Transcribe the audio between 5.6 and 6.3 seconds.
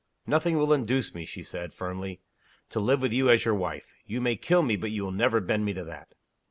me to that."